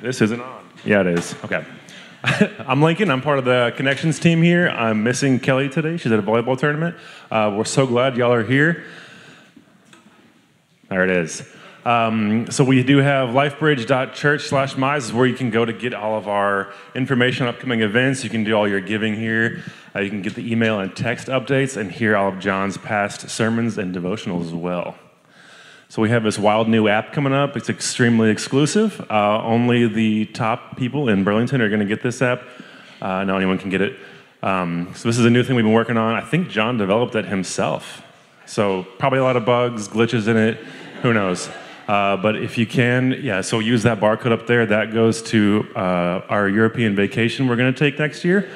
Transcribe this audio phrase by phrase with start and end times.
[0.00, 0.68] This isn't on.
[0.84, 1.34] Yeah, it is.
[1.44, 1.64] Okay.
[2.58, 3.10] I'm Lincoln.
[3.10, 4.68] I'm part of the connections team here.
[4.68, 5.96] I'm missing Kelly today.
[5.96, 6.96] She's at a volleyball tournament.
[7.30, 8.84] Uh, we're so glad y'all are here.
[10.88, 11.48] There it is.
[11.84, 16.28] Um, so we do have lifebridge.church slash where you can go to get all of
[16.28, 18.22] our information on upcoming events.
[18.24, 19.62] You can do all your giving here.
[19.94, 23.30] Uh, you can get the email and text updates and hear all of John's past
[23.30, 24.96] sermons and devotionals as well.
[25.88, 27.56] So we have this wild new app coming up.
[27.56, 29.00] It's extremely exclusive.
[29.08, 32.42] Uh, only the top people in Burlington are going to get this app.
[33.00, 33.96] Uh, no anyone can get it.
[34.42, 36.16] Um, so this is a new thing we've been working on.
[36.16, 38.02] I think John developed it himself.
[38.46, 40.56] So probably a lot of bugs, glitches in it.
[41.02, 41.48] Who knows?
[41.86, 44.66] Uh, but if you can, yeah, so use that barcode up there.
[44.66, 48.50] That goes to uh, our European vacation we're going to take next year.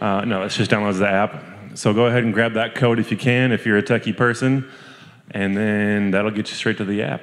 [0.00, 1.44] Uh, no, it's just downloads the app.
[1.74, 4.70] So go ahead and grab that code if you can, if you're a techie person
[5.30, 7.22] and then that'll get you straight to the app.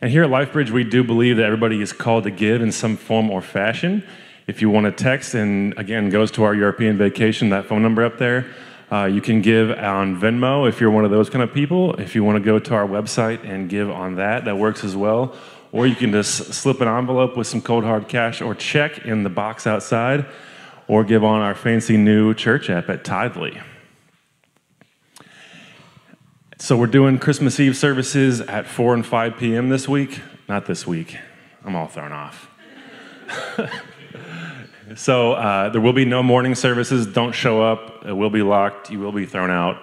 [0.00, 2.96] And here at LifeBridge, we do believe that everybody is called to give in some
[2.96, 4.04] form or fashion.
[4.48, 8.04] If you want to text, and again, goes to our European vacation, that phone number
[8.04, 8.46] up there.
[8.90, 11.94] Uh, you can give on Venmo if you're one of those kind of people.
[11.94, 14.96] If you want to go to our website and give on that, that works as
[14.96, 15.36] well.
[15.70, 19.22] Or you can just slip an envelope with some cold hard cash or check in
[19.22, 20.26] the box outside,
[20.88, 23.62] or give on our fancy new church app at Tithely.
[26.62, 29.68] So we're doing Christmas Eve services at 4 and 5 p.m.
[29.68, 30.20] this week.
[30.48, 31.18] Not this week.
[31.64, 32.48] I'm all thrown off.
[34.94, 37.04] so uh, there will be no morning services.
[37.04, 38.06] Don't show up.
[38.06, 38.92] It will be locked.
[38.92, 39.82] You will be thrown out.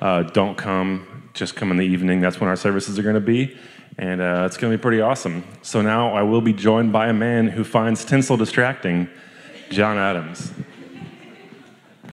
[0.00, 1.30] Uh, don't come.
[1.32, 2.20] Just come in the evening.
[2.20, 3.56] That's when our services are going to be.
[3.96, 5.44] And uh, it's going to be pretty awesome.
[5.62, 9.08] So now I will be joined by a man who finds tinsel distracting,
[9.70, 10.52] John Adams.